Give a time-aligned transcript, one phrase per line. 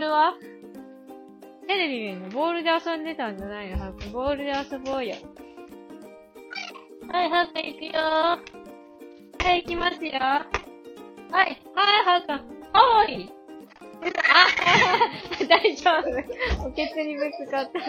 [0.00, 0.34] ルは？
[1.68, 3.78] テレビ見るのボールで遊んでたんじゃないの？
[3.78, 4.12] ハーくん。
[4.12, 5.14] ボールで遊ぼうよ。
[7.12, 10.12] はい、ハーくん行くよはい、行きますよ。
[10.12, 11.58] はい、はい、
[12.04, 12.60] ハーくん。
[12.72, 13.32] おーい
[14.02, 16.66] あ、 大丈夫。
[16.66, 17.80] おけつにぶつかった。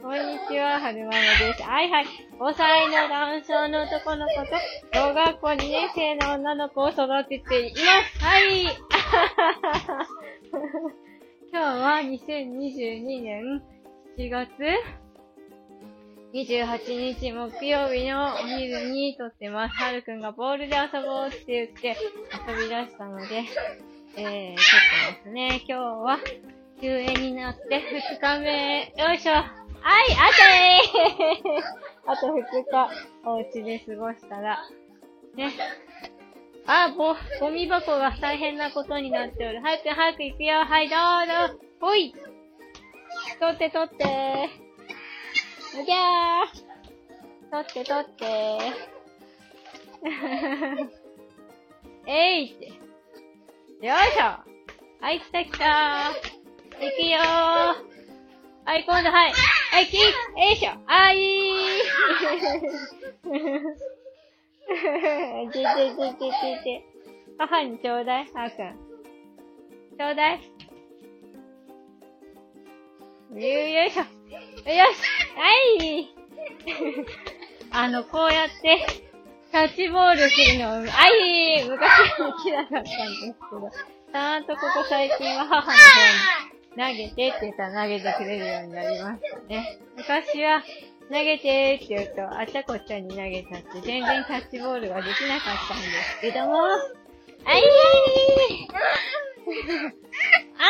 [0.00, 1.62] こんにちは、はるままです。
[1.62, 2.06] はいはい。
[2.38, 4.46] 5歳の男性の男の子と、
[4.94, 6.98] 小学校2年生の女の子を育
[7.28, 8.24] てています。
[8.24, 8.66] はい。
[11.52, 13.62] 今日は2022年
[14.16, 14.48] 7月
[16.32, 19.74] 28日木曜日のお昼に撮ってます。
[19.74, 21.96] はるくんがボールで遊ぼうって言って
[22.48, 23.44] 遊び出したので、
[24.16, 24.64] えー、撮っ
[25.14, 25.62] てますね。
[25.66, 26.18] 今日は
[26.80, 27.82] 休園になって
[28.18, 28.94] 2日目。
[28.96, 29.32] よいしょ。
[29.32, 29.44] はい、
[30.14, 32.90] あとねー あと2日、
[33.24, 34.58] お家で過ごしたら。
[35.34, 35.52] ね。
[36.70, 39.62] あ、ぼ、ゴミ箱が大変なことになっておる。
[39.62, 40.66] 早く早く行くよ。
[40.66, 41.00] はい、どう
[41.48, 41.58] ぞ。
[41.80, 42.14] ほい。
[43.40, 44.50] 取って取って。
[45.78, 46.68] むぎゃー。
[47.50, 48.26] 取って取って。
[52.06, 52.66] えいって。
[52.66, 52.74] よ
[53.80, 54.24] いしょ。
[55.00, 56.84] はい、来た来たー。
[56.84, 57.24] 行くよー。
[58.66, 59.32] はい、今度はい。
[59.72, 60.00] はい、キー。
[60.00, 60.06] よ
[60.52, 60.72] いしょ。
[60.86, 63.87] あいー。
[64.78, 65.64] てて
[65.96, 66.84] てててて。
[67.38, 68.76] 母にちょうだい、あーくん。
[69.96, 70.40] ちょうだい。
[73.30, 74.02] よいしょ。
[74.02, 75.02] よし
[75.36, 75.50] は
[75.80, 76.14] い
[77.70, 78.78] あの、こうやって、
[79.50, 82.94] キャッチボールするの、あい昔はできなかったんです
[83.24, 83.70] けど、
[84.12, 89.78] ちゃんとここ最近は母の方に投げてって言ったら投げてくれるようになりましたね。
[89.96, 90.62] 昔は、
[91.10, 96.58] 投げてって言うと、あちゃこちゃに投げちゃって、全然キャッチボールができなかったんですけども、
[97.44, 97.64] あいー。
[100.58, 100.64] あ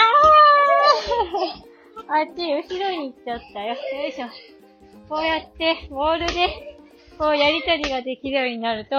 [1.65, 1.69] ー。
[2.11, 3.75] あっち、後ろに行っちゃったよ。
[3.75, 4.29] よいしょ。
[5.09, 6.79] こうやって、ボールで、
[7.19, 8.97] こうやりとりができるようになると、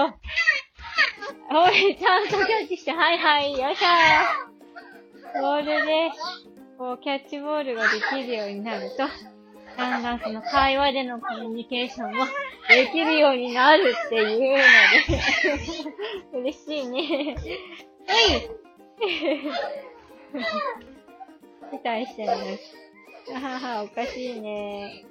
[1.52, 3.86] おい、ちゃんとキャッチして、はいはい、よいしょ。
[5.40, 6.10] ボールで、
[6.76, 9.04] こう、キャッチボールができるようになると、
[9.76, 12.24] だんだんその会話でのコミュニケーションも
[12.68, 14.58] できるようになるっていう
[16.32, 17.36] ので嬉しいね。
[18.06, 18.60] はい。
[21.70, 22.80] 期待してます。
[23.32, 25.04] ははは、おかしいね。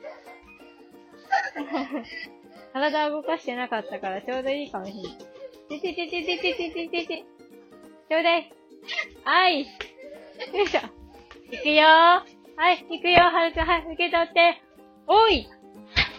[2.74, 5.18] 体動かしてなかったからちょうどいいかもしれない。
[5.70, 7.24] てててててててててて。
[8.10, 8.52] ちょうだい。
[9.24, 9.62] はい。
[9.62, 9.66] よ
[10.64, 10.82] いしょ。
[11.52, 12.39] 行くよー。
[12.60, 14.62] はい、行くよ、はるくん、はい、受け取って。
[15.08, 15.48] おい！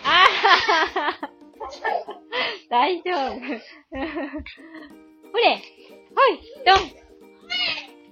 [0.03, 0.25] あは
[0.89, 1.31] はは
[2.71, 3.17] 大丈夫。
[3.37, 3.43] ほ
[5.37, 5.61] れ！
[6.17, 6.81] ほいドン！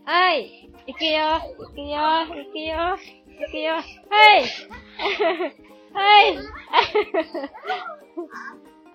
[0.04, 1.96] はい、行くよ、行くよ、
[2.28, 2.98] 行くよ、
[3.38, 3.80] 行くよ、は
[4.36, 4.44] い！
[5.96, 6.36] はい。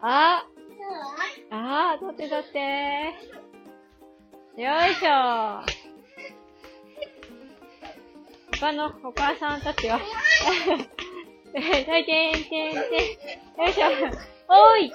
[0.02, 0.46] あ
[1.50, 2.60] あー、取って取って。
[4.62, 5.64] よいしょ。
[8.64, 10.00] 他のお母さんたちは
[11.52, 12.54] 体験、てんてん。
[12.72, 12.82] よ
[13.68, 13.88] いしょ。
[14.48, 14.90] おい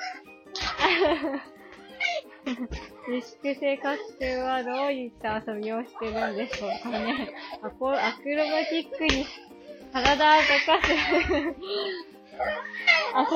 [3.08, 7.34] 自粛生活中はどういった遊びをしてるんでしょうかね。
[7.60, 9.26] アコアクロバティックに
[9.92, 10.22] 体を動
[10.64, 10.90] かす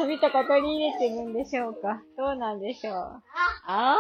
[0.01, 3.23] 遊びとか取り入れてるんでしょうかどうなんでしょうあ
[3.67, 3.99] あ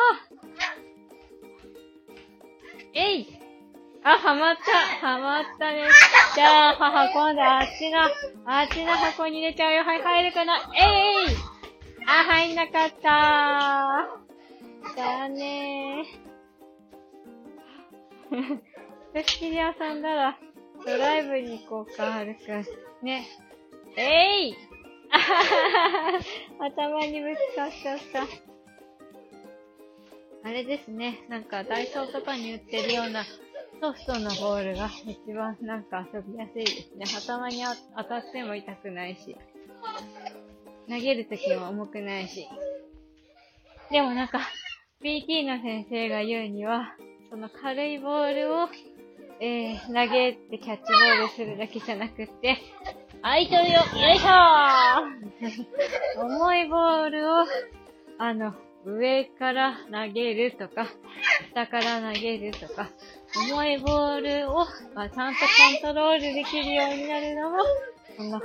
[2.94, 3.38] えい
[4.04, 5.06] あ、はまった。
[5.06, 5.88] はまったね。
[6.34, 8.00] じゃあ、母、今度あっちの、
[8.46, 9.84] あっちの箱に入れちゃうよ。
[9.84, 11.36] はい、入るかなえい、
[12.06, 14.96] あ、入んなかったー。
[14.96, 18.58] だねー。
[19.12, 20.38] ふしきり遊んだら、
[20.84, 22.64] ドライブに行こうか、はるくん。
[23.04, 23.26] ね。
[23.96, 24.56] えい
[25.12, 26.20] あははは
[26.66, 28.26] 頭にぶつかっちゃった。
[30.48, 31.24] あれですね。
[31.28, 33.22] なんか、ダイソーとかに売ってるような、
[33.82, 37.04] ソフトのボールが一番なんか遊びやすいですね。
[37.18, 37.64] 頭に
[37.96, 39.36] 当たっても痛くないし、
[40.88, 42.46] 投げるときも重くないし。
[43.90, 44.38] でもなんか、
[45.02, 46.94] PT の先生が言うには、
[47.28, 48.68] その軽いボールを、
[49.40, 52.58] えー、投げてキャッチボールするだけじゃなくって、
[53.20, 57.46] あいとるよよいしょー重いボールを、
[58.18, 60.86] あの、上から投げるとか、
[61.50, 62.90] 下から投げるとか、
[63.48, 67.58] 重いボールを、まあ、ちゃんとコントロールできるようになるのも、
[68.16, 68.40] この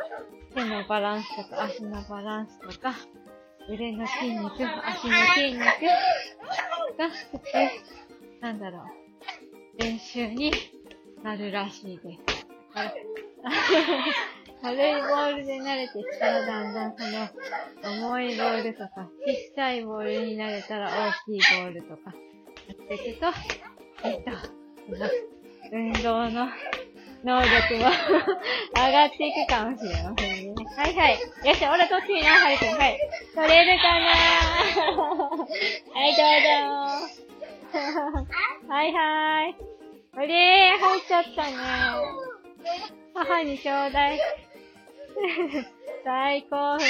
[0.54, 2.94] 手のバランスとか足のバランスとか、
[3.70, 7.10] 腕の筋肉、足の筋肉が、
[8.42, 8.84] なんだろ
[9.78, 10.52] う、練習に
[11.24, 12.20] なるらしいです。
[14.62, 22.14] 軽いボールで慣れてきたらだんだんその重いボールとか、小さいボールに慣れたら大きいボールとか、
[22.68, 23.28] やっていくと、
[24.04, 24.32] えっと、
[25.72, 26.48] 運動の
[27.24, 27.92] 能力も
[28.76, 30.66] 上がっていくかもしれませんね。
[30.78, 31.20] はいはい。
[31.48, 32.70] よし、俺こっちにな、はるくん。
[32.78, 33.00] はい。
[33.36, 34.06] 取れるかな
[35.94, 37.80] はい、どうぞ。
[38.70, 39.56] はいはい。
[40.16, 42.37] あれー、入っちゃったね。
[43.14, 44.20] 母にちょうだい。
[46.06, 46.86] 大興奮。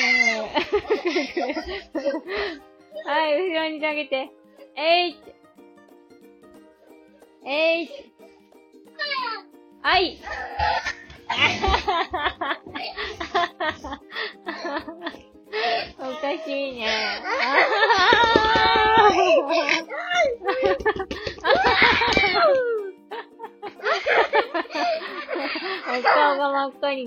[3.05, 4.29] はい、後ろに下げて。
[4.75, 5.15] えいっ。
[7.45, 7.89] えいっ。
[9.81, 10.19] はい。
[15.99, 16.87] おかしいね。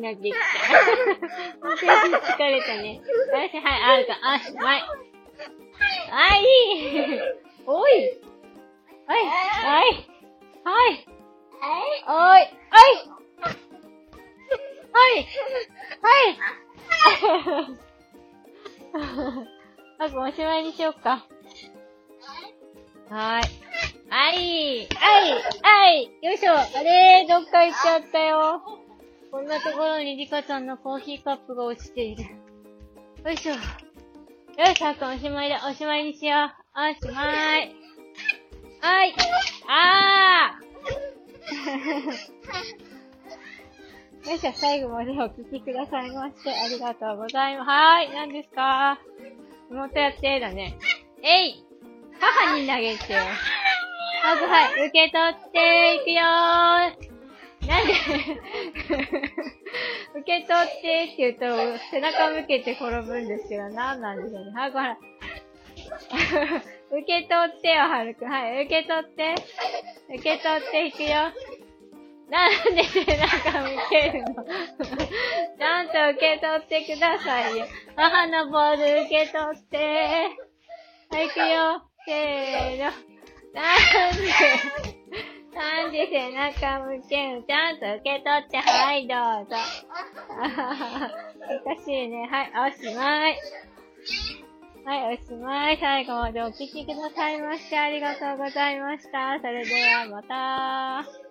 [0.00, 0.38] になってきた。
[1.61, 2.97] 私疲れたね。
[2.97, 4.19] よし、はい、あるか。
[4.23, 4.81] あ、しまい。
[4.81, 6.44] はい。
[7.67, 7.93] おい。
[9.06, 10.06] はい、はい。
[10.64, 11.06] はい。
[12.06, 12.14] おい。
[12.14, 12.49] はい。
[14.93, 15.26] はい。
[16.03, 16.41] はい。
[19.99, 21.26] あとおしまいにしよっか。
[23.11, 23.49] はーい。
[24.08, 24.88] はい。
[24.88, 25.32] はい。
[25.62, 26.11] はい。
[26.23, 26.53] よいしょ。
[26.53, 28.62] あれー、どっか行っちゃったよ。
[29.31, 32.25] こんなところにリカちゃんのコーヒーカップが落ちている。
[32.25, 33.53] よいしょ。
[33.55, 33.59] よ
[34.75, 35.61] し、あとおしまいだ。
[35.69, 36.50] おしまいにしよう。
[36.75, 37.75] おしまい。
[38.81, 39.15] はい。
[39.69, 44.31] あー。
[44.31, 47.69] よいしょ、最後までお聞きくださいまして、ありがとうございます。
[47.69, 48.99] はーい、何ですか？
[49.71, 50.77] 妹やってだね。
[51.23, 51.65] えい
[52.19, 53.17] 母に投げて。
[54.25, 57.19] まずはい、受け取っていくよー。
[57.70, 57.93] なんで？
[60.19, 61.46] 受け取ってって言うと、
[61.93, 64.50] 背中向けて転ぶんですけど、なんなんでしょうね。
[64.52, 64.99] はい、ごら。
[66.90, 68.28] 受け取ってよ、はるくん。
[68.28, 69.34] はい、受け取って。
[70.14, 71.32] 受け取っていくよ。
[72.28, 74.34] なんで背中向けるの？
[75.58, 77.67] ちゃんと受け取ってくださいよ。
[77.96, 80.28] 母のボール受け取って。
[81.11, 81.82] はい、行くよ。
[82.06, 82.84] せーの。
[82.84, 82.99] なんで、
[85.61, 89.57] 3時背中向けるちゃんと受け取って、はい、どうぞ。
[90.43, 91.11] あはは
[91.67, 92.27] おかしいね。
[92.31, 93.39] はい、おしまい。
[94.87, 95.79] はい、おしまい。
[95.79, 99.39] 最後までお聞きくださいましてありがとうございました。
[99.39, 101.30] それではまた。